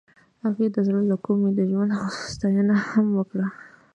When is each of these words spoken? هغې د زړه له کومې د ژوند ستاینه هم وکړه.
هغې 0.43 0.67
د 0.75 0.77
زړه 0.87 1.01
له 1.11 1.15
کومې 1.25 1.49
د 1.57 1.59
ژوند 1.71 1.91
ستاینه 2.33 2.75
هم 2.91 3.07
وکړه. 3.17 3.47